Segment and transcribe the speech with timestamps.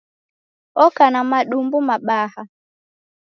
[0.83, 2.41] Oka na madumbu mabaha.